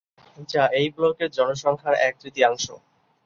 [0.49, 2.65] যা এই ব্লকের জনসংখ্যার এক-তৃতীয়াংশ।